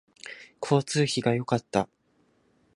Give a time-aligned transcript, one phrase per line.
[0.59, 1.87] 交通費が良かった